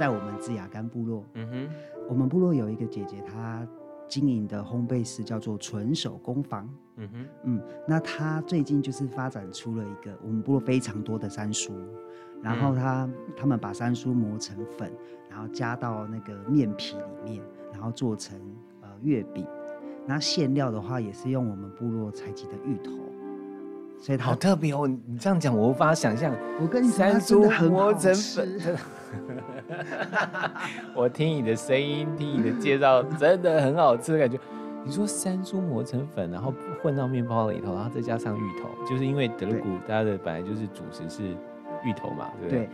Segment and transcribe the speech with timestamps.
[0.00, 1.68] 在我们志雅干部落，嗯哼，
[2.08, 3.68] 我们部落有一个姐姐，她
[4.08, 6.66] 经营的烘焙室叫做纯手工坊。
[6.96, 11.74] 嗯哼，嗯，那她最近就是发展出了一个我们部落非常多的山苏，
[12.40, 14.90] 然后她、嗯、他们把山苏磨成粉，
[15.28, 18.40] 然后加到那个面皮里面，然后做成
[18.80, 19.46] 呃月饼。
[20.06, 22.90] 那馅料的话，也是用我们部落采集的芋头，
[24.00, 24.88] 所以好特别哦。
[24.88, 26.34] 你这样讲，我无法想象。
[26.60, 28.60] 我跟你山苏磨成粉，
[30.96, 34.38] 我听你的声音，听你的介绍，真的很好吃的感觉。
[34.82, 41.22] 你说山猪磨成粉，然后混到面包里头，然后再加上芋头，就是因为德鲁固它的本来就是主食是
[41.84, 42.58] 芋头嘛，对不对？
[42.60, 42.68] 对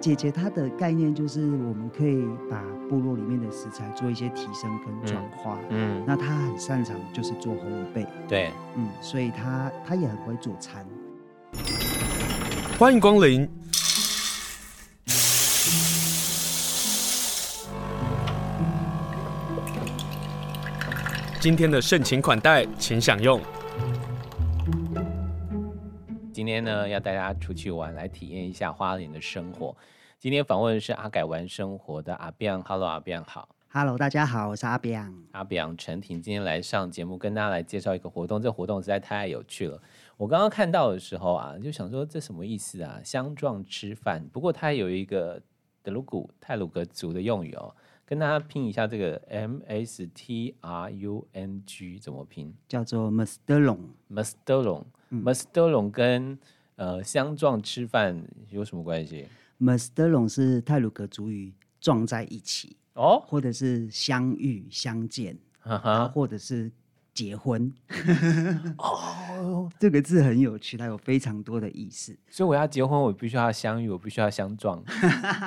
[0.00, 5.58] 姐姐她的概念就是，我们可以把部落里面的食材做一些提升跟转化。
[5.68, 8.06] 嗯，嗯，那她很擅长就是做烘焙。
[8.26, 10.86] 对，嗯，所以她她也很会做餐。
[12.78, 13.46] 欢迎光临。
[21.38, 23.38] 今天的盛情款待，请享用。
[26.40, 29.76] 今天呢，要带大家出去玩，来体验一下花莲的生活。
[30.18, 38.40] 今天访问的是阿改玩生活的阿变，Hello，阿变好，Hello，大家好，我是阿变，阿变陈婷，今天来上节目，跟大家来介绍一个活动。
[38.40, 39.78] 这个活动实在太有趣了，
[40.16, 42.98] 我刚刚看到的时候啊，就想说这什么意思啊？
[43.04, 45.42] 相撞吃饭，不过它有一个
[45.82, 52.56] 德鲁古泰鲁格族的用语哦，跟大家拼一下这个 M S T R U N G 怎么拼？
[52.66, 53.10] 叫做。
[53.10, 53.26] 马
[55.34, 56.38] 斯德隆跟
[56.76, 59.26] 呃相撞吃饭有什么关系？
[59.58, 66.72] 马斯德隆是泰鲁格族语撞在一起哦，或者是相遇相见，哈哈，或者是
[67.12, 67.72] 结婚
[68.78, 69.70] 哦。
[69.78, 72.16] 这个字很有趣，它有非常多的意思。
[72.28, 74.82] 所以我要结婚，我必须要相遇，我必须要相撞，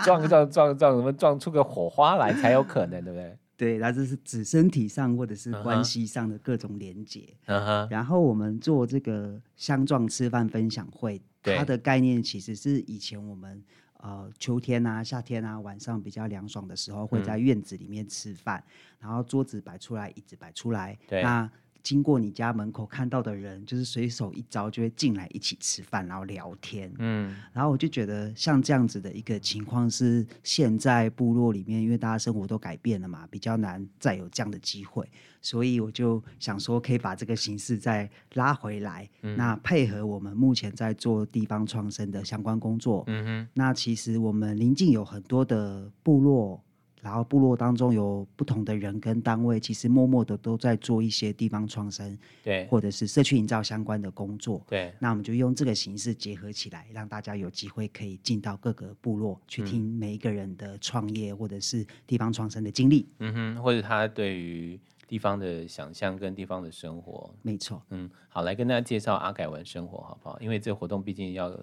[0.03, 3.37] 撞撞撞撞，什么撞出个火花来才有可能，对不对？
[3.55, 7.21] 对，它这是指身体上或者是关系上的各种连接。
[7.45, 7.91] Uh -huh.
[7.91, 13.63] 然后我们做这个相撞吃饭分享会，它的概念其实是以前我们
[13.99, 20.97] 呃秋天啊、夏天啊晚上比较凉爽的时候，会在院子里面吃饭，嗯、然后桌子摆出来，椅子摆出来。
[21.09, 21.49] 那
[21.83, 26.89] 经过你家门口看到的人，就是随手一招就会进来一起吃饭，然后聊天。
[26.97, 35.05] 嗯，然后我就觉得像这样子的一个情况是现在部落里面，因为大家生活都改变了嘛，比较难再有这样的机会，
[35.41, 39.09] 所以我就想说可以把这个形式再拉回来。
[39.21, 43.03] 嗯，那配合我们目前在做地方创生的相关工作。
[43.07, 46.63] 嗯哼，那其实我们临近有很多的部落。
[47.03, 54.63] 然后部落当中有不同的人跟单位，其实默默的都在做一些地方创生，对，或者是社区营造相关的工作。
[54.69, 63.05] 对，那我们就用这个形式结合起来，让大家有机会可以进到各个部落去听每一个人的创业或者是地方创生的经历。
[63.19, 67.29] 嗯哼，或者他对于地方的想象跟地方的生活。
[67.41, 67.81] 没错。
[67.89, 70.39] 嗯，好，来跟大家介绍阿改文生活好不好？
[70.39, 71.53] 因为这个活动毕竟要。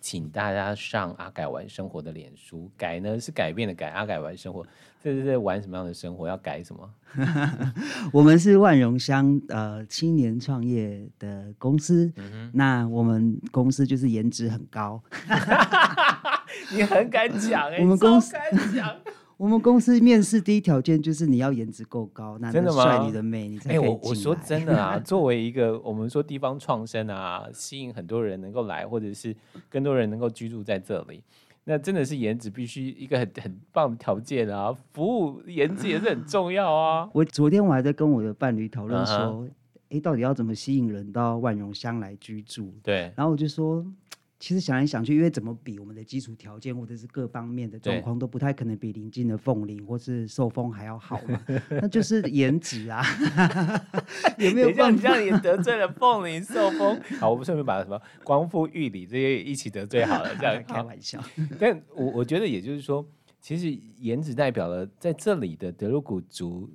[0.00, 4.64] 请大家上阿改玩生活的脸书，改呢是改变的改，阿改玩生活，
[5.04, 6.26] 这是在玩什么样的生活？
[6.26, 6.90] 要改什么？
[8.12, 15.02] 我们是万荣乡呃青年创业的公司，嗯，那我们公司就是颜值很高
[16.72, 18.96] 你很敢讲哎，欸，我们公司敢讲。
[19.40, 23.86] 我们公司面试第一条件就是你要颜值够高，男的帅，你的美，你才可以进来。
[23.86, 29.34] 欸，我我说真的啊， 作为一个我们说地方创生啊，吸引很多人能够来，或者是
[29.70, 31.24] 更多人能够居住在这里，
[31.64, 34.76] 那真的是颜值必须一个很很棒的条件啊。
[34.92, 37.08] 服务颜值也是很重要啊。
[37.14, 39.50] 我昨天我还在跟我的伴侣讨论说，哎、uh -huh.
[39.88, 42.74] 欸，到底要怎么吸引人到万荣乡来居住？
[42.82, 43.82] 对，然后我就说。
[44.40, 51.38] 其实想来想去，因为怎么比我们的基础条件或者是各方面的状况都不太可能比邻近的凤林或是寿丰还要好嘛，
[51.68, 53.04] 那就是颜值啊。
[54.38, 54.72] 有没有？
[54.72, 56.98] 像你这样也得罪了凤林寿丰。
[57.20, 61.22] 好，我们顺便把什么光复玉里这些一起得罪好了，这样开玩笑。
[61.58, 63.06] 但我我觉得也就是说，
[63.42, 66.70] 其实颜值代表了在这里的德鲁古族，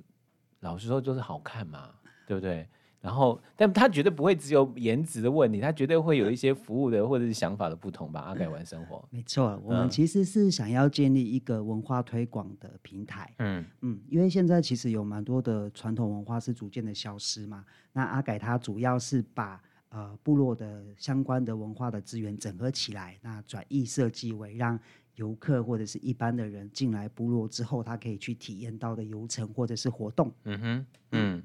[0.60, 1.90] 老实说就是好看嘛，
[2.28, 2.68] 对不对？
[3.06, 8.20] 然后，但他绝对不会只有颜值的问题，他绝对会有一些服务的或者是想法的不同吧。
[8.20, 13.32] 阿改玩生活，没错，我们其实是想要建立一个文化推广的平台。
[13.38, 17.64] 嗯嗯，因为现在其实有蛮多的传统文化是逐渐的消失嘛。
[17.92, 24.76] 那阿改他主要是把呃部落的相关的文化的资源整合起来，那转译设计为让
[25.14, 30.32] 游客或者是一般的人进来部落之后，他可以去体验到的游程或者是活动。
[30.42, 31.42] 嗯哼，嗯。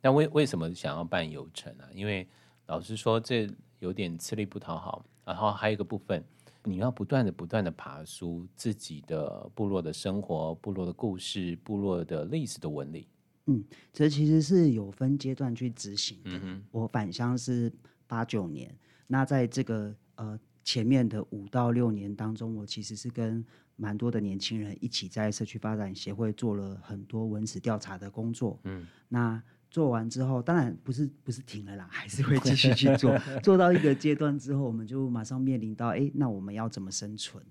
[0.00, 1.88] 但为为什么想要办游程啊？
[1.92, 2.26] 因为
[2.66, 3.48] 老实说，这
[3.80, 5.04] 有点吃力不讨好。
[5.24, 6.24] 然后还有一个部分，
[6.64, 13.06] 你要不断的、不断的爬书自己的部落的生活、部落的故事、部落的历史的纹理。
[13.44, 13.62] 嗯，
[13.92, 16.30] 这其实是有分阶段去执行的。
[16.42, 17.70] 嗯、我返乡是
[18.06, 18.74] 八九年，
[19.06, 23.44] 那在这个呃前面的五到六年当中，我其实是跟
[23.76, 28.58] 蛮多的年轻人一起在社区发展协会做了很多文史调查的工作。
[28.64, 33.18] 嗯，那做完之后，当然不是不是停了啦， 还是会继续去做。
[33.42, 37.42] 做到一个阶段之后，我们就马上面临到，哎，那我们要怎么生存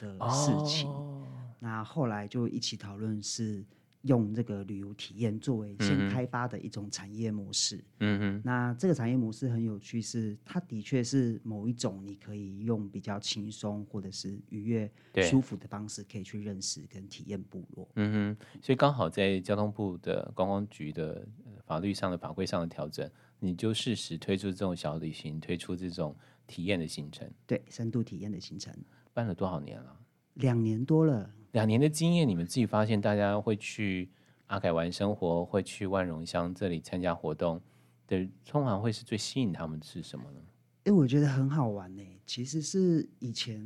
[0.00, 0.88] 的事情。
[0.88, 1.26] 哦、
[1.60, 3.64] 那后来就一起讨论是。
[4.02, 14.88] 用这个旅游体验作为先开发的一种产业模式，嗯哼，那这个产业模式很有趣，是它的确是某一种你可以用比较轻松或者是愉悦、
[15.20, 17.88] 舒服的方式，可以去认识跟体验部落。
[17.96, 21.26] 嗯哼，所以刚好在交通部的观光局的
[21.68, 26.16] 法律上的法规上的调整，你就适时推出这种小旅行，推出这种
[26.46, 27.30] 体验的行程。
[27.46, 28.74] 对，深度体验的行程，
[29.12, 29.94] 办了多少年了？
[30.34, 31.30] 两年多了。
[31.52, 34.08] 两年的经验，你们自己发现，大家会去
[34.46, 37.60] 阿凯玩生活，会去万荣乡这里参加活动
[38.06, 40.40] 对，通常会是最吸引他们的是什么呢？
[40.84, 42.02] 因为，我觉得很好玩呢。
[42.24, 43.56] 其实是以前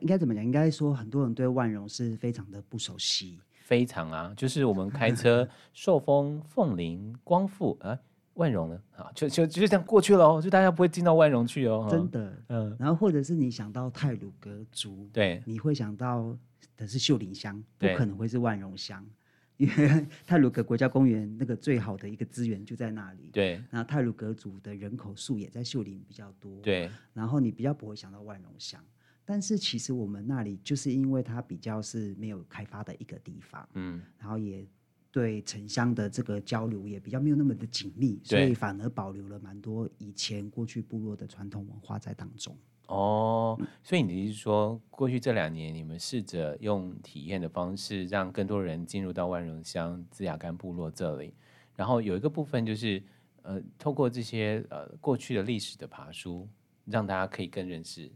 [0.00, 0.44] 应该怎么讲？
[0.44, 3.40] 应该说很多人对万荣是非常的不熟悉。
[3.62, 7.98] 非常啊，就是我们开车 寿丰、凤林、光复啊，
[8.34, 11.86] 万荣呢啊，就就就这样过去了哦，就大家不会进到万荣去哦。
[11.90, 12.76] 真的，嗯。
[12.78, 16.36] 然后或者是你想到泰鲁格族，对，你会想到。
[16.74, 19.04] 的是秀林乡，不可能会是万荣乡，
[19.58, 23.28] 因为泰鲁格国家公园那个最好的一个资源就在那里。
[23.30, 26.60] 对，那泰鲁格族的人口数也在秀林比较多。
[26.60, 28.82] 对，然后你比较不会想到万荣乡，
[29.24, 34.66] 但是其实我们那里就是因为它比较是没有开发的一个地方，嗯，然后也
[35.10, 42.56] 对城乡的这个交流也比较没有那么的紧密，所以反而保留了蛮多以前过去部落的传统文化在当中。
[42.88, 51.32] 哦，所以你是说，过去这两年你们试着用体验的方式，让更多人进入到万荣乡资雅干部落这里，
[51.76, 53.02] 然后有一个部分就是，
[53.42, 56.46] 呃，透过这些呃过去的历史的爬书，
[56.84, 58.10] 让大家可以更认识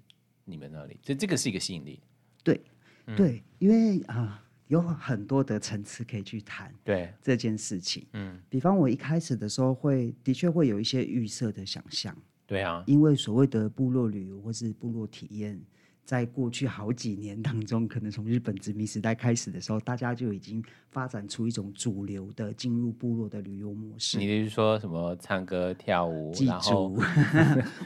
[0.46, 2.00] 你们那里，所以这个是一个吸引力。
[2.42, 2.58] 对，
[3.04, 4.38] 嗯、对，因为啊、呃，
[4.68, 8.06] 有很多的层次可以去谈对这件事情。
[8.14, 12.16] 嗯，比方我一开始的时候会，的确会有一些预设的想象。
[12.46, 15.60] 对啊，因为所谓的部落旅游或是部落体验。
[16.06, 24.16] 在过去好几年当中，可能从日本殖民时代开始的时候，大家就已经发展出一种主流的进入部落的旅游模式。
[24.16, 26.96] 你是说什么唱歌跳舞，祭祖然后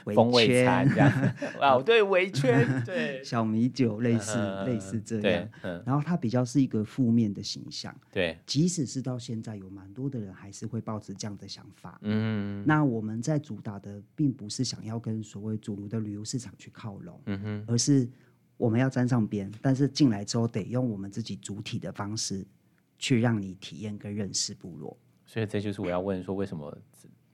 [0.15, 1.35] 风味餐这样？
[1.59, 5.49] 哦，对，围圈，对， 小米酒类似、嗯、类似这样。
[5.63, 7.97] 嗯、然后它比较是一个负面的形象。
[8.13, 11.99] 对，即使是到现在，有蛮多的人还是会抱持这样的想法。
[12.03, 18.10] 嗯，那我们在主打的，并不是想要跟所谓主流的旅游市场去靠拢，嗯哼，而是。
[18.61, 22.47] 我们要沾上边，但是进来之后得用我们自己主体的方式
[22.99, 24.95] 去让你体验跟认识部落。
[25.25, 26.77] 所以这就是我要问说，为什么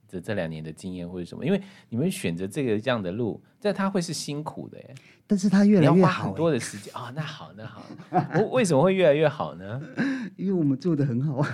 [0.08, 1.44] 这这两年的经验或者什么？
[1.44, 4.94] 因为你们选择这个这样的路，这它会是辛苦的耶。
[5.26, 7.12] 但是它越来越好，多的时间啊、哦。
[7.12, 7.84] 那好，那好，
[8.36, 9.82] 我为什么会越来越好呢？
[10.38, 11.44] 因为我们做的很好。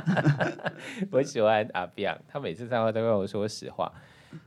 [1.12, 3.92] 我喜欢阿标，他每次上课都跟我说实话。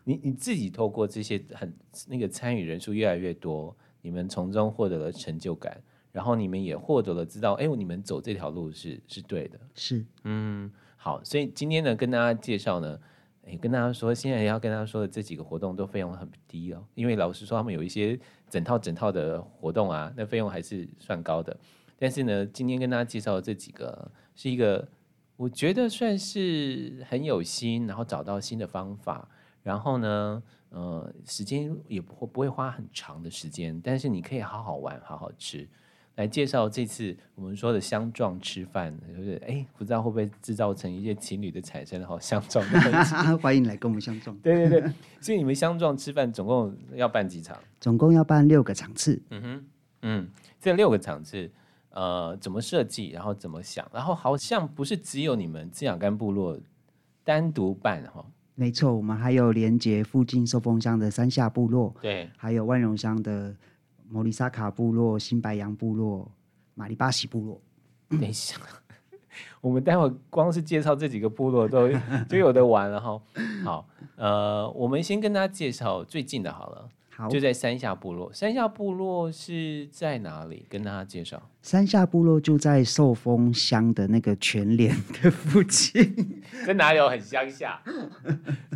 [0.06, 1.72] 你你自己透过这些很
[2.08, 3.78] 那个参与人数越来越多。
[4.08, 5.84] 你们从中获得了成就感，
[6.14, 12.98] 然后你们也获得了知道，哎，你们走这条路是是对的，是，嗯，好，所以今天呢，跟大家介绍呢，
[13.46, 18.18] 也，跟大家说，现在要跟大家说的这几个活动都费用很低哦，因为老实说，他们有一些
[18.50, 21.58] 整套整套的活动啊，那费用还是算高的。
[22.00, 24.88] 但是呢，今天跟大家介绍的这几个，是一个
[25.36, 29.28] 我觉得算是很有心，然后找到新的方法，
[29.64, 30.42] 然后呢。
[30.78, 35.68] 呃，时间也不会不会花很长的时间，但是你可以好好玩，好好吃。
[36.18, 43.38] 来介绍这次我们说的相撞吃饭，就是哎，不知道会不会制造成一些情侣的产生，好相撞的。
[43.40, 44.38] 欢迎来跟我们相撞。
[44.38, 47.58] 对对对，所以你们相撞吃饭总共要办几场？
[47.80, 49.20] 总共要办六个场次。
[49.32, 49.66] 嗯哼，
[50.04, 50.30] 嗯，
[50.60, 51.50] 这六个场次，
[51.90, 56.60] 呃，怎么设计，然后怎么想，然后好像不是只有你们滋养干部落
[57.24, 58.24] 单独办哈。
[58.60, 63.56] 没错，我们还有连接附近寿丰乡的三下部落，对，还有万荣乡的
[64.10, 66.32] 摩里萨卡部落、新白杨部落、
[66.74, 67.62] 马里巴西部落。
[68.10, 68.56] 等一下，
[69.62, 71.88] 我们待会光是介绍这几个部落都
[72.28, 73.22] 就有得玩了哈。
[73.64, 76.90] 好，呃，我们先跟大家介绍最近的好了。
[77.18, 78.32] 好，就在山下部落。
[78.32, 80.68] 山下部落是在哪里？
[80.70, 81.42] 跟大家介绍。
[81.64, 86.04] 山下部落就在寿丰乡的那个全联的附近。
[86.68, 87.82] 在哪里有很乡下？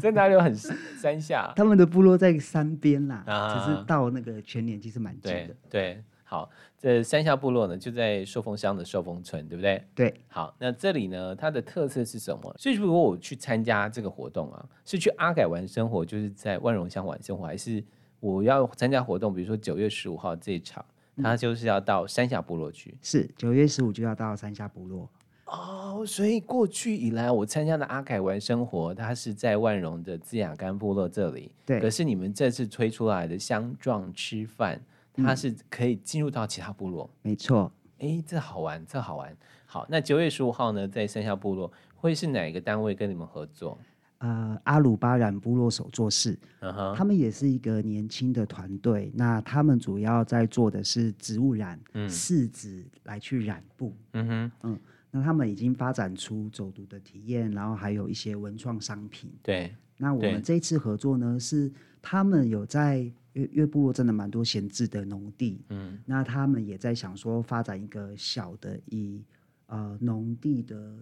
[0.01, 1.53] 在哪里有很山下？
[1.55, 5.55] 他们的部落在山边啦，啊、只是到那个全联其实蛮近的。
[5.69, 9.83] 对，好，这山下部落呢就在寿丰乡的寿丰村，对不对？
[9.93, 10.13] 对。
[10.27, 12.51] 好，那这里呢，它的特色是什么？
[12.57, 17.83] 所以如果我去参加这个活动啊，是去阿改玩生活，就是在万荣乡玩生活，还是
[18.21, 19.33] 我要参加活动？
[19.33, 20.85] 比如说九月十五号这一场。
[21.21, 25.07] 他就是要到山下部落去，是九月十五就要到山下部落
[25.45, 26.03] 哦。
[26.07, 31.51] 所以过去以来，我参加的阿凯玩生活，它是在万荣的滋雅干部落这里。
[31.65, 34.81] 对，可是你们这次推出来的相撞吃饭，
[35.17, 37.07] 它是可以进入到其他部落。
[37.21, 39.35] 没错，哎，这好玩，这好玩。
[39.65, 43.77] 好，那九月十五号呢，在山下部落会是哪一个单位跟你们合作？
[44.21, 46.95] 呃，阿鲁巴染部落手作室，uh huh.
[46.95, 49.11] 他们也是一个年轻的团队。
[49.15, 54.79] 那他们主要在做的是植物染，嗯，柿子来去染布，嗯哼，嗯。
[55.09, 59.31] 那他们已经发展出走读的体验，然后还有一些文创商品。
[59.41, 59.75] 对。
[59.97, 62.99] 那我们这一次合作呢，是他们有在
[63.33, 65.97] 越越部落真的蛮多闲置的农地，嗯。
[66.05, 69.23] 那他们也在想说发展一个小的以
[69.65, 70.95] 呃农地的。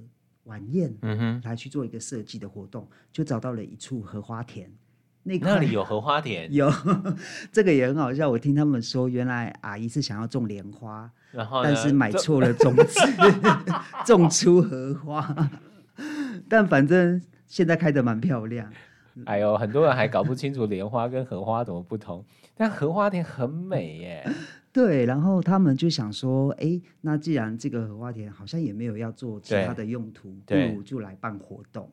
[0.49, 4.69] 晚宴，嗯哼，来去做一个设计的活动，就找到了一处荷花田。
[5.21, 6.71] 那那里有荷花田， 有
[7.51, 8.29] 这个也很好笑。
[8.29, 12.99] 我听他们说，原来阿姨是想要种莲花，然后但是买错了种子，
[14.05, 15.49] 种出荷花。
[16.47, 18.71] 但反正现在开的蛮漂亮。
[19.25, 22.25] 哎呦，很多人还搞不清楚莲花跟荷花怎么不同，
[22.55, 24.27] 但荷花田很美耶。
[24.71, 31.91] 对，然后他们就想说，哎，那既然这个荷花田好像也没有要做其他的用途，不如就来办活动。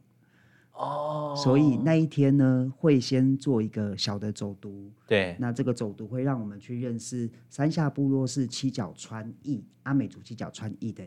[0.73, 4.93] 哦，所以那一天呢，会先做一个小的走读。
[5.07, 11.03] 对，那这个走读会让我们去认识山下部落是七角川裔阿美族七角川裔的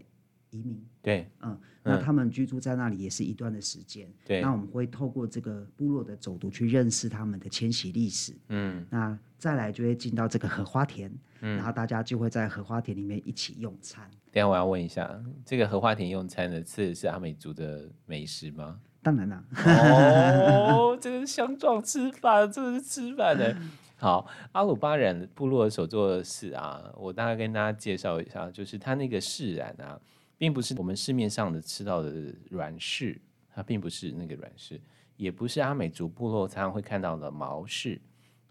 [0.51, 0.84] 移民。
[1.01, 4.12] 对，嗯，那他们居住在那里也是一段的时间。
[4.25, 8.34] 对，那我们会透过这个部落的走读去认识他们的迁徙历史。
[8.50, 11.12] 嗯，那再来就会进到这个荷花田。
[11.41, 14.10] 嗯，然后大家就会在荷花田里面一起用餐。
[14.32, 15.10] 等下我要问一下，
[15.46, 18.79] 这个荷花田用餐的吃的是阿美族的美食吗？
[19.01, 19.44] 当然啦。
[19.56, 23.56] 哦， 这个是相撞吃饭，这个是吃饭的。
[23.96, 30.00] 好，阿鲁巴染部落的手作的事啊，我大概跟大家介绍一下，就是他那个释然啊，
[30.39, 33.19] 并不是我们市面上的吃到的软柿，
[33.53, 34.79] 它并不是那个软柿，
[35.17, 38.00] 也不是阿美族部落常常会看到的毛柿。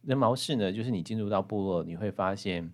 [0.03, 2.71] 那毛柿呢，就是你进入到部落，你会发现。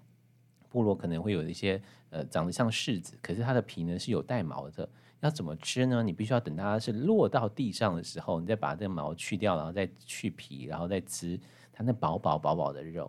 [0.71, 1.80] 部落可能会有一些
[2.11, 4.88] 呃长得像柿子，可是它的皮呢是有带毛的。
[5.21, 6.02] 要怎么吃呢？
[6.02, 11.38] 你必须要等它是落到地上的时候，你再把这个毛去掉，然后再去皮，然后再吃
[11.73, 13.09] 它那薄薄薄薄的肉。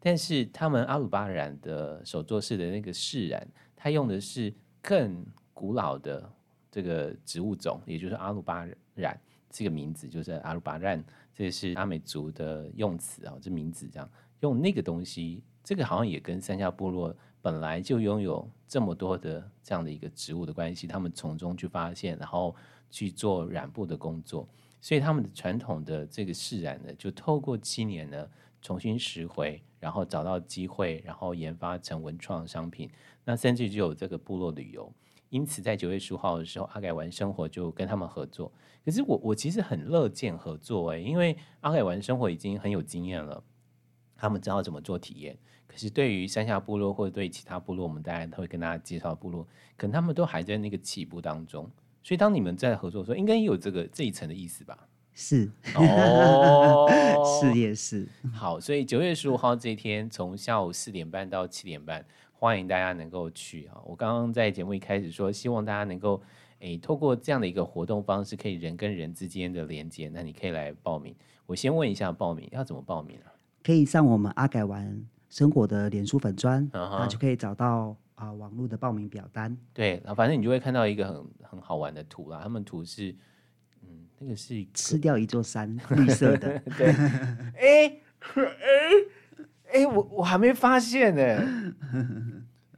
[0.00, 3.46] 但是他们阿鲁巴染的手作室的那个柿染，
[3.76, 6.30] 它用的是更古老的
[6.70, 9.18] 这个植物种，也就是阿鲁巴染
[9.48, 15.42] 这个名字，就是阿鲁巴染，这是阿美族的用词啊，这名字这样用那个东西。
[15.62, 22.54] 这个好像也跟三峡部落本来就拥有这么多的这样的一个植物的关系，他们从中去发现，然后
[22.90, 24.46] 去做染布的工作，
[24.80, 28.28] 所以他们的传统的这个释染呢，就透过七年呢
[28.60, 32.90] 重新拾回，然后找到机会，然后研发成文创商品，
[33.24, 34.92] 那甚至就有这个部落旅游。
[35.34, 38.52] 因此，在九月十五号的时候，阿改玩生活就跟他们合作。
[38.84, 43.42] 可是我我其实很乐见合作哎，因为阿改玩生活已经很有经验了。
[44.16, 45.36] 他们知道怎么做体验，
[45.66, 49.44] 可是对于山下部落或者对其他部落，我们大家都会跟大家介绍部落，
[49.76, 51.68] 可能他们都还在那个起步当中。
[52.04, 54.86] 所以当你们在合作的时候，应该也有这个这一层的意思吧？
[55.16, 56.88] 是哦，
[57.40, 58.08] 是也是。
[58.32, 62.04] 好，所以九月十五号这一天，从下午四点半到七点半，
[62.44, 63.80] 欢迎大家能够去啊！
[63.86, 66.22] 我刚刚在节目一开始说，希望大家能够
[66.58, 70.10] 诶，透过这样的一个活动方式，可以人跟人之间的连接。
[70.12, 71.16] 那你可以来报名。
[71.46, 73.32] 我先问一下报名要怎么报名啊？
[73.62, 77.08] 可以上我们阿改玩生活的脸书粉砖，然后、uh huh.
[77.08, 79.56] 就可以找到啊、呃、网络的报名表单。
[79.72, 82.40] 对，然后反正你就会看到一个很很好玩的图啦。
[82.42, 83.16] 他们图是，
[83.80, 86.58] 嗯，那个是吃掉一座山，绿色的。
[86.76, 86.92] 对，
[87.56, 87.86] 哎
[88.34, 88.42] 哎
[89.72, 91.72] 哎，我我还没发现呢。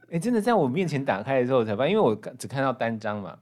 [0.09, 3.37] 哎，真的在我面前打开的时候才发现，因为我只看到单张嘛。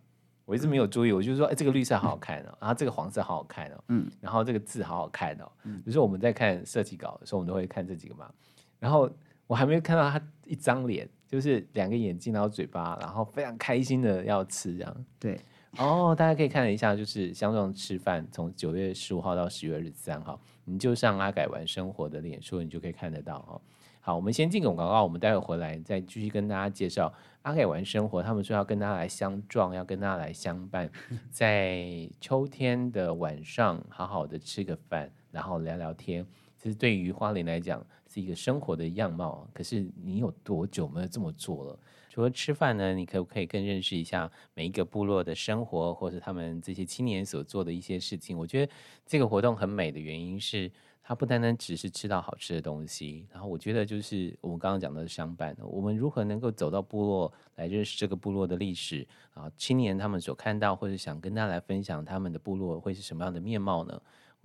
[0.47, 8.31] 我一直没有注意，我就说，哎，这个绿色好好看哦，然后这个黄色好好看哦，嗯，然后这个字好好看哦，嗯，比如说我们在看设计稿的时候，我们都会看这几个嘛，
[8.77, 9.09] 然后
[9.47, 15.39] 我还没有看到他一张脸，就是两个眼睛，然后嘴巴，然后非常开心的要吃这样，对，
[15.79, 23.59] 哦，大家可以看一下，就是香壮吃饭，从九月十五号到十月二十三号，你就上阿改玩生活的脸书，你就可以看得到哦。
[24.05, 28.21] 好，我们先进个广告，我们待会回来再继续跟大家介绍阿凯玩生活。
[28.21, 30.87] 他们说要跟大家来相撞，要跟大家来相伴，
[31.31, 36.23] 在秋天的晚上，好好的吃个饭，然后聊聊天。
[36.55, 39.49] 其实对于花莲来讲，是一个生活的样貌。
[39.51, 41.79] 可是你有多久没有这么做了？
[42.11, 48.37] 除了吃饭呢，你可不可以更认识一下每一个部落的生活，或者他们这些青年所做的一些事情？
[48.37, 48.71] 我觉得
[49.03, 50.71] 这个活动很美的原因是，
[51.07, 53.27] 它不单单只是吃到好吃的东西。
[53.31, 59.47] 然后我觉得就是我们刚刚讲的相伴，我们如何能够走到部落来认识这个部落的历史啊？
[59.55, 64.01] 青年他们所看到或者想跟大家来分享他们的部落会是什么样的面貌呢？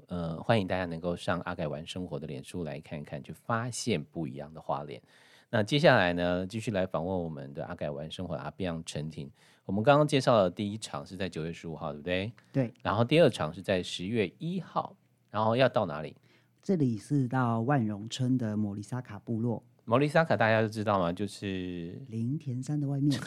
[0.09, 5.01] 呃，欢迎大家能够上阿改玩生活的脸书来看一看，去发现不一样的花莲。
[5.49, 9.31] 那接下来呢，继续来访问我们的阿改玩生活的阿边陈婷。
[9.65, 12.33] 我们刚刚介绍的第一场是在九月十五号，对不对？
[12.53, 12.75] 对。
[12.83, 14.95] 然后第二场是在十月一号，
[15.31, 16.15] 然后要到哪里？
[16.63, 19.63] 这里是到万荣村的摩利萨卡部落。
[19.85, 21.13] 摩利萨卡大家都知道吗？
[21.13, 23.19] 就是林田山的外面。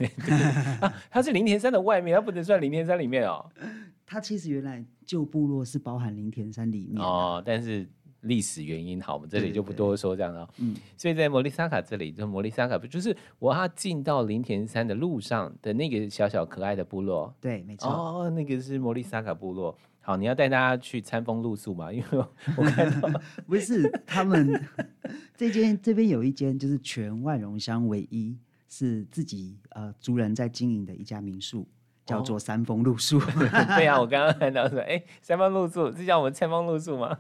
[0.80, 3.46] 啊，它是林田山的外面，它不能算林田山里面哦。
[4.06, 7.88] 它其实原来旧部落是包含林田山里面哦，但是。
[8.24, 10.48] 历史原因好，我们这里就不多说这样了。
[10.58, 17.36] 嗯，所以在摩利萨卡这里，就摩利萨卡不就是我要进到林田山的路上的那个小小可爱的部落？
[17.42, 17.90] 对，没错。
[17.92, 19.78] 哦，那个是摩利萨卡部落。
[20.06, 21.92] 好，你要带大家去餐风露宿嘛？
[21.92, 22.26] 因为
[22.58, 23.10] 我 看到
[23.48, 24.62] 不是他们
[25.36, 31.68] 这间这边有一间，就是全万荣乡唯一是自己呃族人在经营的一家民宿。
[32.06, 33.18] 叫做三丰露宿，
[33.78, 37.18] 对啊，我刚刚看到说，哎，三丰露宿是叫我们餐风露宿吗？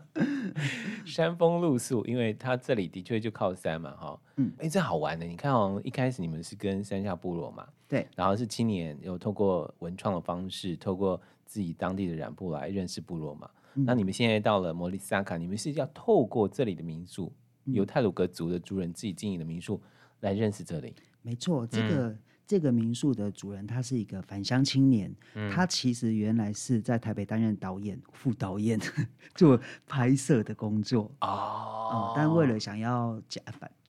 [1.07, 11.17] 山峰露宿，因为它这里的确就靠山嘛，哈，嗯，哎，这好玩的，你看哦，一开始你们是跟山下部落嘛，对，然后是青年有透过文创的方式，透过
[11.53, 17.31] 自己当地的染布来认识部落嘛，嗯、那你们现在到了摩利萨卡，你们是要透过这里的民宿，
[17.65, 19.79] 由太鲁格族的族人自己经营的民宿
[20.21, 22.09] 来认识这里，没错，这个。
[22.09, 28.77] 嗯这个民宿的主人，他是一个返乡青年，嗯、他其实原来是在台北担任导演、副导演，
[29.33, 32.13] 做拍摄的工作哦、嗯。
[32.17, 33.41] 但为了想要家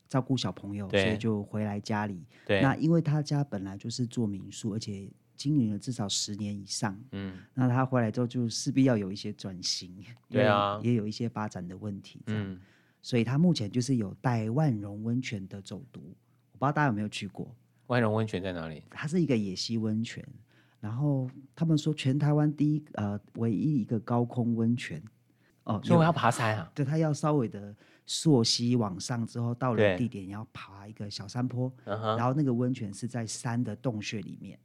[0.09, 2.24] 照顾小朋友，所以就回来家里。
[2.46, 2.62] 对。
[2.62, 6.99] 那因为他家本来就是做民宿，而且经营了至少十年以上。
[7.12, 7.38] 嗯。
[7.55, 10.05] 那他回来之后，就势必要有一些转型。
[10.29, 10.81] 对啊。
[10.83, 12.20] 也有一些发展的问题。
[12.27, 12.61] 嗯。
[13.03, 16.01] 所以他目前就是有带万荣温泉的走读，
[16.53, 17.55] 我不知道大家有没有去过。
[17.88, 18.83] 万荣温泉在哪里？
[18.88, 20.27] 它是一个野溪温泉，
[20.81, 25.03] 然后他们说全台湾第一呃唯一一个高空温泉
[25.64, 26.73] 哦，所以我要爬山啊？
[26.75, 34.59] 对，它要稍微的溯溪往上之后，到了地点要爬一个小山坡，然后那个温泉是在山的洞穴里面，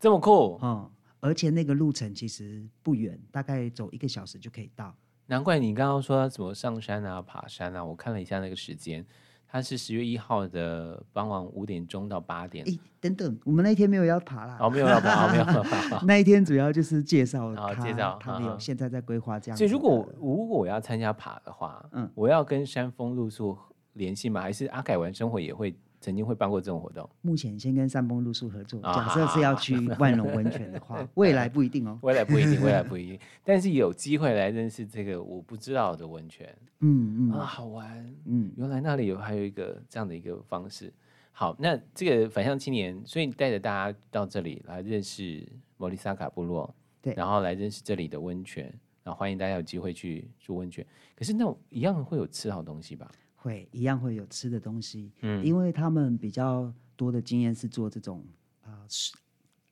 [0.00, 4.94] 这么酷，嗯，而且那个路程其实不远，大概走一个小时就可以到。
[5.26, 9.04] 难怪你刚刚说怎么上山啊、爬山啊，我看了一下那个时间。
[9.46, 12.68] 它是十月一号的傍晚五点钟到八点。
[12.68, 14.58] 哎，等等，我们那一天没有要爬啦。
[14.58, 16.02] 哦，没有要爬，没有要爬。
[16.04, 19.56] 那一天主要就是介绍，好介绍，他们有现在在规划这样。
[19.56, 23.56] 所以如果如果我要参加爬的话，嗯，我要跟山峰露宿
[23.92, 24.40] 联系吗？
[24.40, 25.72] 还是阿改玩生活也会？
[26.04, 27.08] 曾经会办过这种活动。
[27.22, 31.98] 目前先跟山崩露宿合作，假设是要去 万隆温泉的话， 未来不一定哦。
[32.02, 36.46] 未来不一定，未来不一定， 但是有机会来认识这个我不知道的温泉。
[36.80, 38.14] 嗯嗯啊，好玩。
[38.26, 40.92] 嗯，原来那里有还有一个这样的一个方式。
[41.32, 48.64] 好，那这个反向青年，所以你带着大家到这里来认识摩利萨卡部落，对，然后来认识这里的温泉，
[49.02, 50.86] 然后欢迎大家有机会去住温泉。
[51.16, 53.10] 可是那一样会有吃好东西吧？
[53.44, 58.24] 会一样会有吃的东西，嗯，因为他们比较多的经验是做这种
[58.62, 58.86] 啊、呃、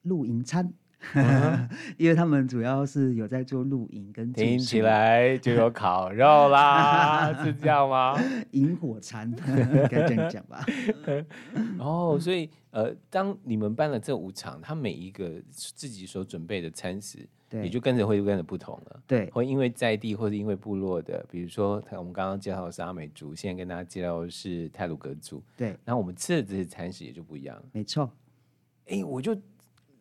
[0.03, 0.71] 露营餐，
[1.15, 8.15] 嗯、 因为他们主要是有在做露营跟听起来就有烤肉啦， 是这样吗？
[8.53, 9.35] 萤火餐
[9.89, 10.63] 该这样讲吧。
[11.79, 17.27] 哦，所以呃，当你们办了这五场，他每一个自己所准备的餐食。
[17.53, 28.11] 也就跟着会跟着不同了，对，会因为在地或者因为部落的，比如说我们刚刚介绍的是阿美族，现在跟大家介绍的是泰鲁格族，对，然后我们吃的这些餐食也就不一样，没错。
[28.87, 29.37] 哎、欸，我就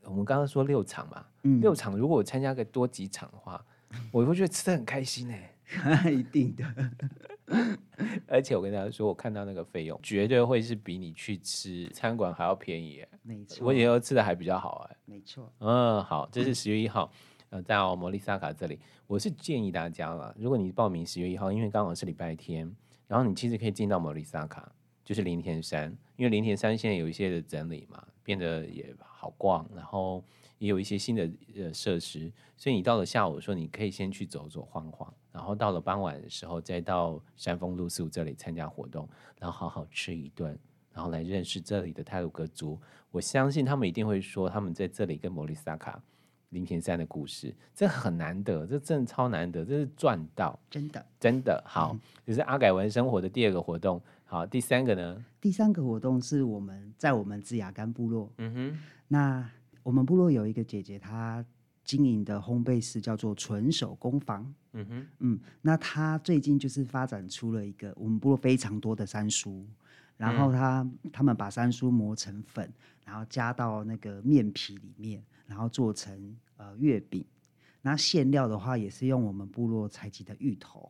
[0.03, 3.63] 我们刚刚说六场嘛，嗯、六场如果我参加个多几场的话，
[4.11, 5.53] 我会觉得吃的很开心哎、
[6.03, 6.65] 欸， 一定的。
[8.27, 15.51] 而且我跟大家说，我看到那个费用绝对会是比你去吃餐馆还要便宜没错，我以后吃的还比较好哎、欸，没错。
[15.59, 17.11] 嗯，好，这是十月一号。
[17.51, 22.73] 呃，在摩利萨卡这里，我是建议大家了，如果你报名十月一号，因为刚好是礼拜天，
[23.07, 30.23] 然后你其实可以进到摩利萨卡，就是林田山，因为林田山现在有一些的整理嘛，变得也好逛，然后
[30.59, 39.05] 也有一些新的呃设施，所以你到了下午的时候，你可以先去走走晃晃，然后到了傍晚的时候，再到山峰露宿这里参加活动，
[39.37, 40.57] 然后好好吃一顿，
[40.93, 42.79] 然后来认识这里的泰鲁格族。
[43.11, 46.01] 我相信他们一定会说他们在这里跟莫里萨卡
[46.51, 51.97] 林田山的故事，这很难得，这真的超难得，这是赚到，真的真的好。
[52.25, 55.25] 就、嗯、是阿改文生活的第二个活动，好，第三个呢？
[55.41, 59.49] 第三个活动是我们在我们志雅干部落，嗯哼，那。
[59.83, 61.43] 我们部落有一个姐姐，她
[61.83, 64.53] 经营的烘焙室叫做纯手工坊。
[64.73, 69.65] 嗯哼，嗯，那她最近就是发展出了一个我们部落非常多的山叔，
[70.17, 72.71] 然后她他们把山苏磨成粉，
[73.03, 77.25] 然后加到那个面皮里面，然后做成呃月饼。
[77.81, 80.89] 那馅料的话，也是用我们部落采集的芋头。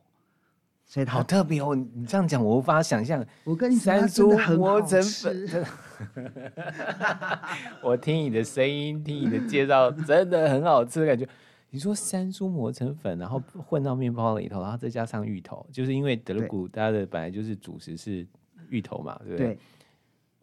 [0.84, 1.74] 所以好特别哦！
[1.74, 3.24] 你这样讲，我无法想象。
[3.44, 5.66] 我跟你说，山苏磨成粉。
[7.82, 11.26] 我听你的声音，听你的介绍， 真的很好吃的感觉。
[11.70, 18.26] 你说山苏磨成粉，然后混到面包里头，然后再加上芋头，就是因为德鲁古它的本来就是主食是
[18.68, 19.46] 芋头嘛，对不对？
[19.54, 19.58] 对。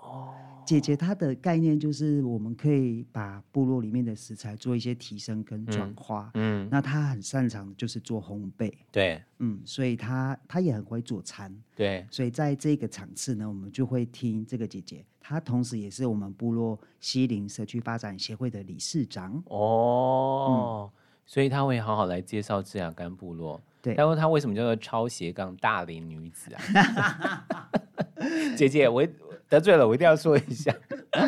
[0.09, 0.33] 哦。
[0.65, 6.29] 姐姐她的概念就是，我们可以把部落里面的食材做一些提升跟转化。
[6.35, 8.71] 嗯，那她很擅长的就是做烘焙。
[8.91, 11.51] 对，嗯，所以她她也很会做餐。
[11.75, 19.41] 对，所以在这个场次呢，我们就会听这个姐姐，她同时也是我们部落西林社区发展协会的理事长。
[19.45, 23.59] 哦，嗯、所以她会好好来介绍志雅干部落。
[23.81, 27.47] 对，然后她为什么叫做超斜杠大龄女子啊？
[28.55, 29.03] 姐姐，我。
[29.49, 30.73] 得罪了，我一定要说一下，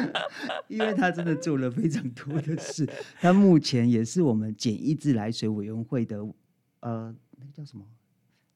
[0.70, 2.88] 因为他真的做了非常多的事。
[3.20, 6.18] 他目前也是我们简易自来水委员会的，
[6.82, 7.84] 呃，那个叫什么？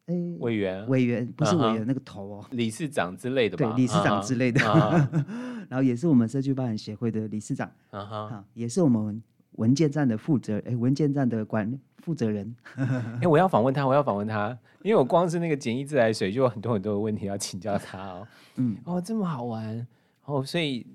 [0.05, 1.85] 哎，委员，委员不是委员，uh -huh.
[1.87, 3.73] 那个头哦，理事长之类的吧？
[3.73, 4.61] 对，理事长之类的。
[4.61, 5.25] Uh -huh.
[5.67, 9.23] 然后也是我们社区发展协会的理事长，啊哈，也是我们
[9.53, 12.55] 文件站的负责，哎，文件站的管负责人。
[13.19, 18.27] 哎，我要访问他，我要访问他，因为我光是那个简易自来水就有很多很多的问题要请教他哦。
[18.57, 19.87] 嗯，哦，这么好玩
[20.25, 20.85] 哦，所以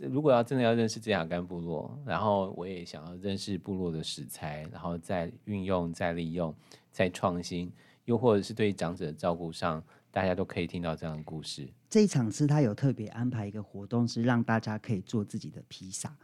[0.00, 6.54] 如果要真的要认识这雅干部落，然后我也想要认识部落的食材，然后再运用、再利用、
[6.92, 7.72] 再创新，
[8.04, 11.66] 又或者是对长者的照顾上，大家都可以听到这样的故事。
[11.88, 16.14] 这一场是他有特别安排一个活动，是让大家可以做自己的披萨，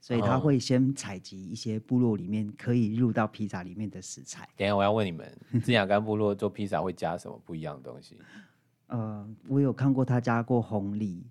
[0.00, 4.48] 所以他会先采集一些部落里面可以入到披萨里面的食材。
[4.56, 8.16] 等一下我要问你们，志雅干部落做披萨会加什么不一样的东西？
[8.88, 11.22] 呃，我有看过他加过红梨，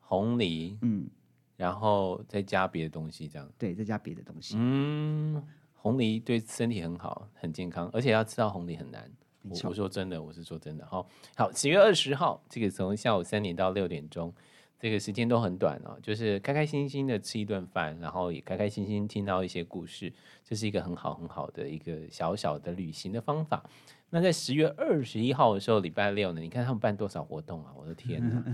[0.00, 1.06] 红梨，嗯，
[1.56, 5.40] 然后再加别的东西，这样，对，再加别的东西，嗯，
[5.74, 9.08] 红梨对身体很好，很健康，而且要吃到红梨很难。
[9.44, 14.34] 我我说真的，我是说真的，好，好，十月二十号，这个从下午三点到六点钟，
[14.82, 23.64] 这个时间都很短哦，就是开开心心的吃一顿饭，然后也开开心心听到一些故事，这是一个很好很好的一个小小的旅行的方法。
[24.10, 26.40] 那在十月二十一号的时候，礼拜六呢？
[26.40, 27.72] 你看他们办多少活动啊！
[27.78, 28.44] 我的天哪！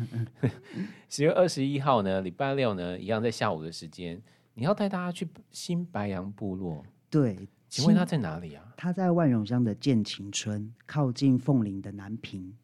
[1.08, 4.20] 十月二十一号呢，礼拜六呢，一样在下午的时间，
[4.52, 6.84] 你要带大家去新白杨部落。
[7.08, 8.74] 对，请问他在哪里啊？
[8.76, 12.54] 他在万荣乡的建琴村，靠近凤林的南屏。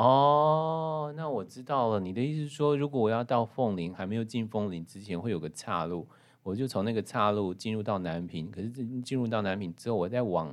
[0.00, 2.00] 哦，那我知道了。
[2.00, 6.08] 你的意思是说，如果我要到凤林，还没有进凤林之前，会有个岔路，
[6.42, 8.50] 我就从那个岔路进入到南平。
[8.50, 8.70] 可是
[9.02, 10.50] 进入到南平之后，我再往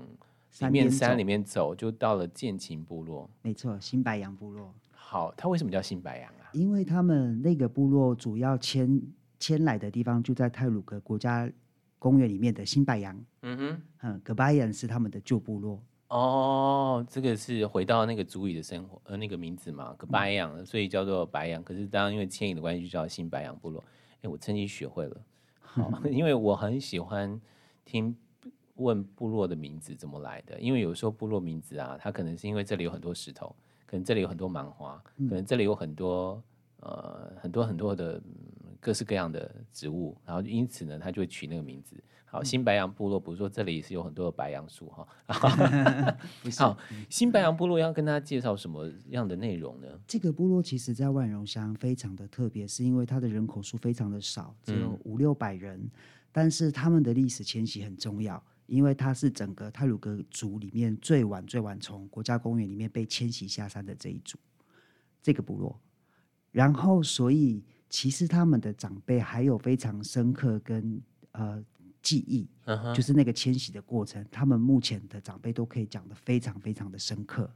[0.60, 3.30] 里面山里面走，就到了剑琴部落。
[3.42, 4.74] 没错，新白杨部落。
[4.92, 6.50] 好，它为什么叫新白杨啊？
[6.52, 9.02] 因为他们那个部落主要迁
[9.40, 11.50] 迁来的地方就在泰鲁格国家
[11.98, 13.18] 公园里面的新白杨。
[13.44, 15.82] 嗯哼，嗯，葛巴杨是他们的旧部落。
[16.10, 21.64] 哦，这个是回到那个族语的生活，呃，那个名字嘛，葛巴杨，嗯，所以叫做白羊。
[21.64, 23.84] 可是当然因为迁移的关系，就叫新白羊部落。
[24.22, 25.18] 哎，我趁机学会了。
[25.60, 27.40] 好， 因为我很喜欢
[27.86, 28.16] 听。
[28.80, 30.60] 问部落的名字怎么来的？
[30.60, 33.56] 因为有时候部落名字啊，它可能是因为这里有很多石头，
[33.88, 36.40] 可能这里有很多芒花，可能这里有很多
[36.82, 38.22] 呃很多很多的
[38.80, 41.96] 各式各样的植物，然后因此呢，他就会取那个名字。
[42.26, 45.08] 好，新白杨部落，比如说这里是有很多的白杨树哈。
[46.58, 46.78] 好，
[47.10, 49.88] 新白杨部落要跟大家介绍什么样的内容呢？
[50.06, 55.92] 这个部落其实在万荣乡非常的特别，是因为它的人口数非常的少，只有五六百人，嗯，
[56.32, 58.44] 但是他们的历史迁徙很重要。
[58.66, 64.38] 因为它是整个泰鲁格族里面最晚最晚从国家公园里面被迁徙下山的这一组，
[65.24, 65.80] 这个部落，
[66.52, 71.64] 然后所以其实他们的长辈还有非常深刻跟呃
[72.02, 72.96] 记忆，uh -huh.
[72.96, 77.50] 就是那个迁徙的过程，他们目前的长辈都可以讲得非常非常的深刻。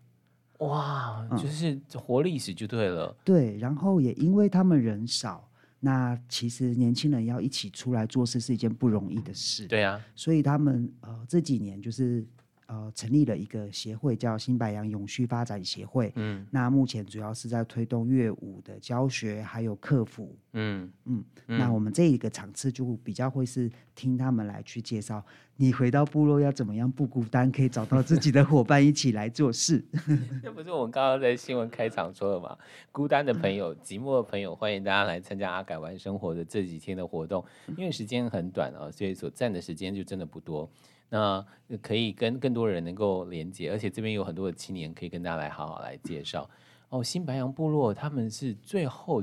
[0.59, 3.07] 哇，就是活历史就对了。
[3.07, 5.49] 嗯，对，然后也因为他们人少。
[5.79, 9.65] 那其实年轻人要一起出来做事是一件不容易的事。
[9.67, 12.25] 对啊，所以他们呃这几年就是。
[12.71, 16.09] 呃，成立了一个协会，叫新白杨永续发展协会。
[16.15, 20.33] 嗯，那目前主要是在推动乐舞的教学，还有客服。
[20.53, 25.21] 嗯嗯，那我们这一个场次就比较会是听他们来去介绍，
[25.57, 29.83] 你回到部落要怎么样不孤单，可以找到自己的伙伴一起来做事。
[30.41, 32.57] 这不是我们刚刚在新闻开场说的吗？
[32.93, 37.43] 孤单的朋友、寂寞的朋友，欢迎大家来参加阿改玩生活的这几天的活动，
[37.75, 40.71] 因为时间很短啊，所以所占的时间就真的不多。
[41.13, 41.45] 那
[41.81, 46.49] 可以跟更多人能够连接，而且这边有很多的青年可以跟大家来好好来介绍。
[46.87, 49.21] 哦，新白羊部落他们是最后，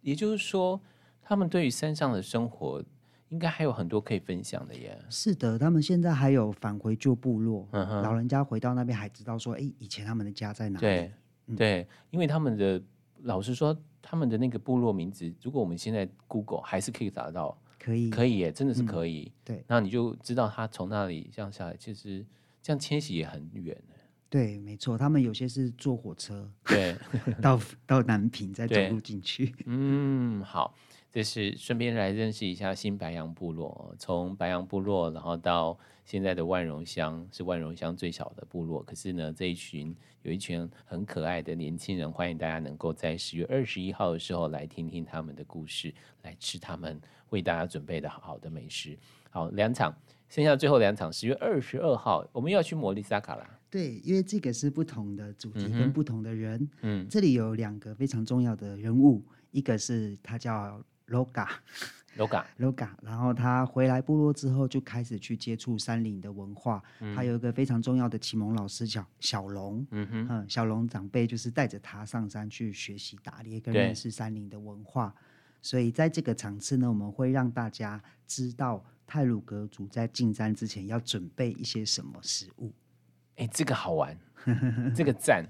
[0.00, 0.80] 也就是说，
[1.20, 2.80] 他们对于山上的生活
[3.30, 4.96] 应该还有很多可以分享的耶。
[5.10, 10.80] 是的，他们现在还有返回旧部落，老人家回到那边还知道说，哎，以前他们的家在哪里？
[10.80, 11.12] 对，
[11.48, 12.80] 嗯、对，因为他们的
[13.22, 17.58] 老实说，他们的那个部落名字，如果我们现在 Google 还是可以找得到。
[17.84, 19.24] 可以，可以耶，真的是可以。
[19.24, 22.24] 嗯、对，那你就知道他从那里这样下来，其实
[22.62, 23.76] 这样迁徙也很远。
[24.30, 26.96] 对，没错，他们有些是坐火车，对，
[27.40, 29.54] 到到南平再走路进去。
[29.66, 30.74] 嗯，好，
[31.14, 35.78] 这是顺便来认识一下新白杨部落，从白杨部落，然后到。
[36.04, 47.00] 现在的万荣乡是万荣乡最小的部落，可是呢，这一群有一群很可爱的年轻人，欢迎大家能够在十月二十一号的时候来听听他们的故事，来吃他们
[47.30, 48.98] 为大家准备的好好的美食。
[49.30, 49.96] 好，两场，
[50.28, 53.58] 剩下最后两场，十月二十二号我们又要去摩利萨卡啦。
[53.70, 56.68] 对，因为这个是不同的主题跟不同的人。
[56.82, 61.48] 嗯，这里有两个非常重要的人物，一个是他叫 Loga。
[62.16, 66.80] Loga，Loga， 然后他回来部落之后，就开始去接触山林的文化。
[67.00, 75.12] 嗯、他有一个非常重要的启蒙老师叫小龙，嗯哼，嗯，小龙长辈就是带着他上山去学习打猎跟认识山林的文化。
[75.60, 82.72] 所以在这个场次呢，我们会让大家知道泰鲁格族在进山之前要准备一些什么食物。
[83.34, 84.16] 哎，这个好玩，
[84.94, 85.44] 这个赞。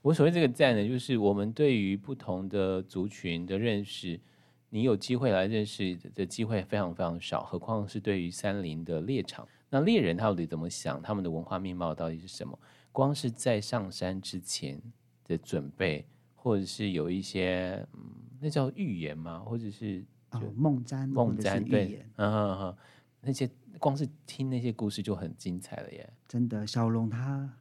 [0.00, 4.18] 我所谓这个赞呢，就是我们对于不同的族群的认识。
[4.68, 9.46] 你有机会来认识的机会非常非常少，何况是对于山林的猎场。
[9.70, 11.00] 那猎人他到底怎么想？
[11.02, 12.58] 他们的文化面貌到底是什么？
[12.92, 14.80] 光是在上山之前
[15.24, 18.00] 的准备，或者是有一些，嗯，
[18.40, 19.38] 那叫预言吗？
[19.40, 22.76] 或者是哦，梦占梦占对，嗯嗯嗯，
[23.20, 23.48] 那些
[23.78, 26.10] 光是听那些故事就很精彩了耶！
[26.26, 27.52] 真的，小龙他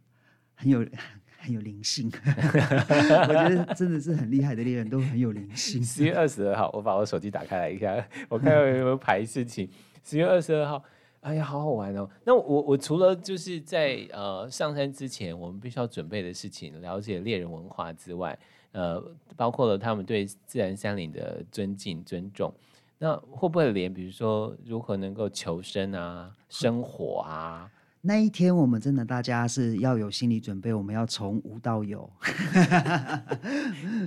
[0.53, 0.85] 很有。
[1.45, 5.83] 很有灵性， 我觉得真的是很厉害的猎人，都很有灵性。
[5.83, 7.95] 十月二十二号，我把我手机打开来一下，
[8.27, 9.69] 我看有没有排事情。
[10.03, 10.83] 十月二十二号，
[11.21, 12.09] 哎呀，好好玩哦！
[12.23, 18.37] 那我我除了就是在呃上山之前，我们必须要准备的事情，了解猎人文化之外，
[18.71, 19.03] 呃，
[19.35, 22.51] 包括了他们对自然山林的尊敬尊重。
[22.97, 27.69] 那会不会连比如说如何能够求生啊、生火啊？
[28.07, 32.07] 那一天，我们真的大家是要有心理准备，我们要从无到有，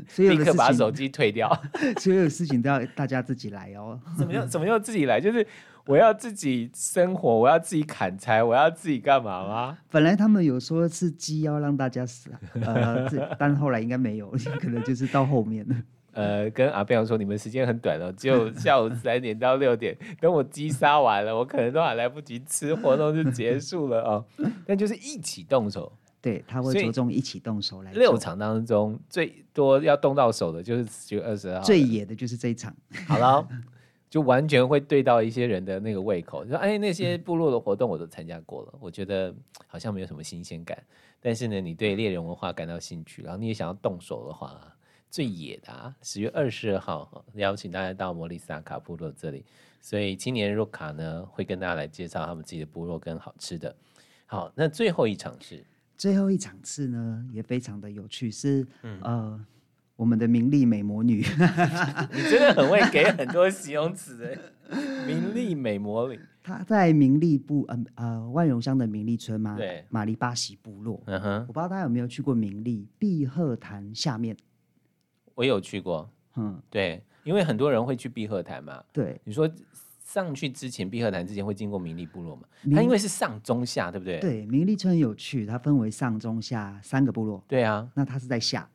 [0.06, 1.50] 所以立刻把手机退掉，
[1.98, 3.98] 所有事情都要大家自己来哦。
[4.16, 4.46] 怎么样？
[4.48, 5.20] 怎么样自己来？
[5.20, 5.44] 就是
[5.84, 9.78] 我要自己生活，我要自己砍柴，我要自己干嘛吗？
[9.90, 12.30] 本来他们有说是鸡要让大家死，
[12.60, 14.30] 呃，但后来应该没有，
[14.60, 15.74] 可能就是到后面了。
[16.18, 19.96] 呃，跟阿彪说，你们时间很短哦，只有 下午三点到六点。
[20.20, 24.24] 等我击杀完了，我可能都还来不及吃，活动就结束了哦。
[24.66, 27.92] 但就是一起动手，对，他会着重一起动手来。
[27.92, 32.74] 六场当中最多要动到手的就是十月二十号，最野的就是这一场。
[33.06, 33.46] 好了，
[34.10, 36.44] 就完全会对到一些人的那个胃口。
[36.44, 39.32] 说哎，那些部落的活动我都参加过了，我觉得
[39.68, 40.76] 好像没有什么新鲜感。
[41.20, 44.60] 但是呢，你对猎人文化感到兴趣，然后你也想要动手的话。
[45.10, 49.44] 最野的啊，十月二十二号邀请大家到摩利萨卡部落这里，
[49.80, 53.74] 所以今年若卡呢会跟大家来介绍他们自己的部落跟好吃的。
[54.26, 55.64] 好，那最后一场是？
[55.96, 59.46] 最后一场次呢，也非常的有趣，是、嗯、呃
[59.96, 61.24] 我们的名利美魔女，
[62.12, 64.24] 你真的很会给很多形容词
[64.70, 74.36] 哎，名利美魔女，她在名利部呃呃万荣乡的名利村嘛，对，马里巴西部落，嗯哼，我不知道大家有没有去过名利碧鹤潭下面。
[75.38, 78.82] 我有去过，嗯，对，因为很多人会去碧鹤潭嘛。
[78.92, 79.48] 对，你说
[80.00, 82.42] 上去之前，碧鹤潭之前会经过明丽部落嘛？
[82.74, 84.18] 它因为是上中下，对不对？
[84.18, 87.40] 对，明丽村有趣，它分为上中下三个部落。
[87.46, 88.68] 对啊，那它是在下，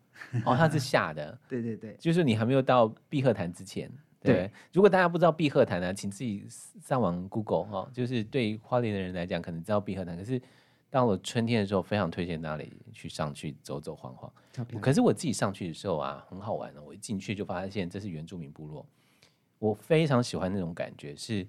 [0.46, 1.38] 哦，它是下的。
[1.50, 3.92] 对对对，就是你还没有到碧鹤潭之前。
[4.22, 6.46] 对，对如果大家不知道碧鹤潭呢，请自己
[6.82, 10.42] 上网 Google 哈，就是对花莲的人来讲，可能知道碧鹤潭，可是。
[10.94, 14.32] 到了春天的时候，非常推荐那里去上去走走晃晃。
[14.80, 16.84] 可是我自己上去的时候啊，很好玩哦。
[16.86, 18.86] 我一进去就发现这是原住民部落，
[19.58, 21.48] 我非常喜欢那种感觉，是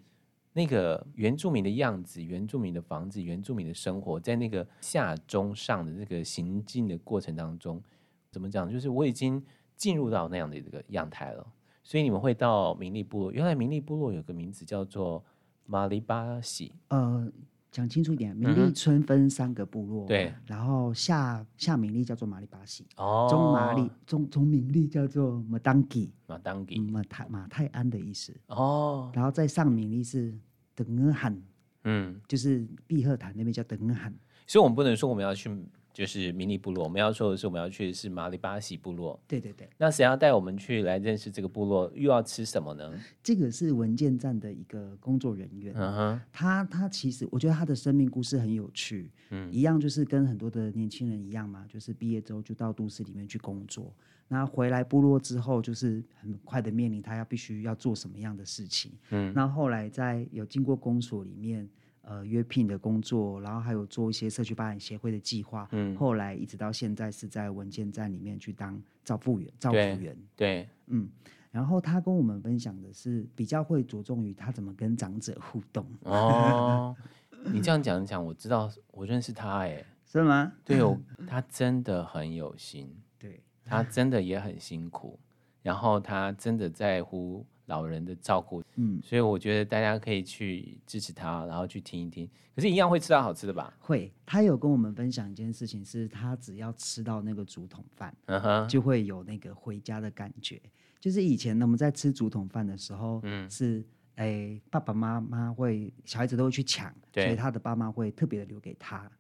[0.55, 7.83] 那个原住民的样子、原住民的房子、原住民的生活，在那个下中上的这个行进的过程当中，
[8.31, 8.67] 怎么讲？
[8.73, 9.45] 就是我已经
[9.77, 11.47] 进入到那样的这个样态了。
[11.83, 15.23] 所以你们会到明利部落，原来明利部落有个名字叫做
[15.67, 16.73] 马里巴喜。
[16.89, 17.31] 呃，
[17.75, 30.33] 讲清楚一点，明利村分三个部落，嗯、对，然后下下明利叫做马里巴西，哦，中马里中中明利叫做马当吉，马当吉，马泰马泰安的意思，哦，然后再上明利是
[30.73, 31.37] 德恩罕，
[31.83, 34.15] 嗯，就是碧赫坦那边叫德恩罕，
[34.47, 35.51] 所以我们不能说我们要去。
[35.95, 39.19] 就是迷你部落，我们要说的是，我们要去的是马里巴喜部落。
[39.29, 39.71] 对对对。
[39.79, 41.89] 那谁要带我们去来认识这个部落？
[41.95, 42.93] 又要吃什么呢？
[43.23, 45.73] 这个是文件站的一个工作人员。
[45.77, 46.21] 嗯哼。
[46.33, 49.09] 他他其实，我觉得他的生命故事很有趣。
[49.31, 49.49] 嗯。
[49.53, 53.95] 一样就是跟很多的年轻人一样嘛，就是毕业之后就到都市里面去工作。
[54.27, 58.91] 那回来部落之后，就是很快的面临他要必须要做什么样的事情。
[59.11, 59.33] 嗯。
[59.33, 61.69] 那后来在有经过公所里面。
[62.07, 65.67] 呃，约聘的工作，然后还有做一些社区发展协会的计划。
[65.73, 70.17] 嗯，后来一直到现在是在文件站里面去当照护员、照护员。
[70.37, 71.09] 对，嗯，
[71.51, 75.87] 然后他跟我们分享的是比较会着重于他怎么跟长者互动。
[76.03, 76.95] 哦，
[77.51, 80.53] 你这样讲一讲，我知道，我认识他，哎，是吗？
[80.63, 85.19] 对哦， 他真的很有心，对，他真的也很辛苦，
[85.63, 87.47] 然后他真的在乎。
[87.67, 92.29] 老人的照顾，嗯，所以我觉得大家可以去支持他，然后去听一听。
[92.55, 93.75] 可是，一样会吃到好吃的吧？
[93.81, 94.13] 会。
[94.27, 100.61] 他有跟我们分享一件事情，是他只要吃到那个竹筒饭，嗯哼，就会有那个回家的感觉。
[101.01, 103.85] 就是以前呢，我们在吃竹筒饭的时候，嗯，是
[104.17, 109.11] 哎，爸爸妈妈会小孩子都会去抢，对，所以他的爸妈会特别的留给他。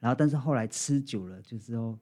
[0.00, 1.98] 然后，但是后来吃久了，就是说。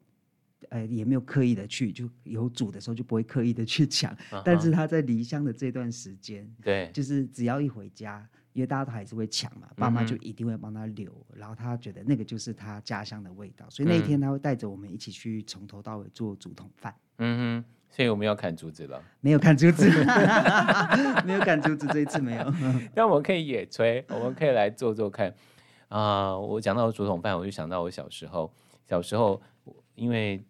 [0.68, 4.14] 呃，也没有刻意的去，就有煮的时候就不会刻意的去抢。
[4.30, 4.42] Uh-huh.
[4.44, 16.94] 但是他在离乡的这段时间，对，就是只要一回家，因为大家都还是会抢嘛，爸妈就一定会帮他留，嗯，然后他觉得那个就是他家乡的味道，所以那一天他会带着我们一起去从头到尾做竹筒饭。
[17.18, 19.02] 嗯哼，所以我们要砍竹子了？
[19.20, 19.88] 没有砍竹子
[21.24, 22.54] 没有砍竹子，这一次没有。
[22.94, 25.34] 但我们可以野炊，我们可以来做做看。
[25.88, 28.52] 啊，呃，我讲到竹筒饭，我就想到我小时候，
[28.86, 29.40] 小时候。
[30.00, 30.42] 因为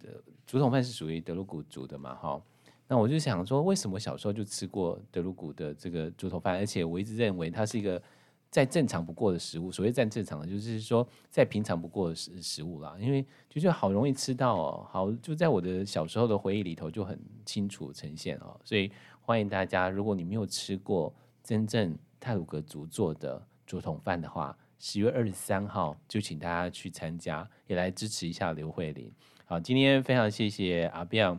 [0.47, 2.41] 竹筒饭是属于德鲁古族的嘛，哈，
[2.87, 8.01] 那我就想说，为什么小时候就吃过德鲁古的这个竹筒饭，而且我一直认为它是一个
[8.49, 9.73] 再正常不过的食物。
[9.73, 12.97] 所谓再正常的，就是说再平常不过的食食物啦。
[13.01, 18.57] 因为就觉得好容易吃到哦，好就在我的小时候的回忆里头就很清楚呈现哦。
[18.63, 18.89] 所以
[19.21, 29.13] 欢迎大家，如果你没有吃过真正泰鲁格族做的竹筒饭的话，十月二十三号就请大家去参加，也来支持一下刘慧玲。
[29.51, 31.37] 好，今天非常谢谢阿彪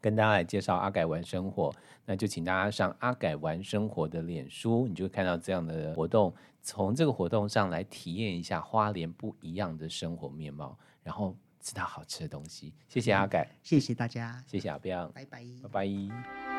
[0.00, 1.74] 跟大家来介绍阿改玩生活，
[2.06, 12.72] 那就请大家上阿改玩生活的脸书，你就会看到这样的活动，从这个活动上来体验一下花莲不一样的生活面貌，然后吃到好吃的东西。
[12.88, 16.51] 谢谢阿改，谢谢大家，谢谢阿彪，拜拜，拜拜。